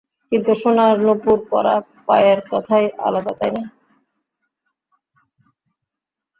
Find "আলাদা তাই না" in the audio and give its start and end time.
3.07-3.63